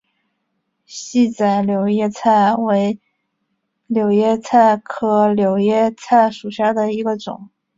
[0.87, 2.99] 细籽柳叶菜为
[3.85, 7.51] 柳叶菜科柳叶菜属下的一个种。